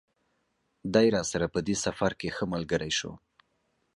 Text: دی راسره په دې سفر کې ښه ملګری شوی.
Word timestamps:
دی 0.93 1.07
راسره 1.15 1.47
په 1.53 1.59
دې 1.67 1.75
سفر 1.85 2.11
کې 2.19 2.29
ښه 2.35 2.45
ملګری 2.53 2.91
شوی. 2.99 3.15